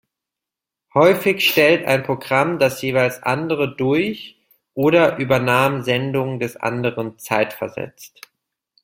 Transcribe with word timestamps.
Häufig 0.95 1.47
stellte 1.47 1.87
ein 1.87 2.01
Programm 2.01 2.57
das 2.57 2.81
jeweils 2.81 3.21
andere 3.21 3.75
durch, 3.75 4.35
oder 4.73 5.17
übernahm 5.17 5.83
Sendungen 5.83 6.39
des 6.39 6.57
anderen 6.57 7.19
zeitversetzt. 7.19 8.19